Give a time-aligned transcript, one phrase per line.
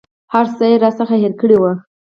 [0.33, 1.71] هر څه یې راڅخه هېر کړي وه.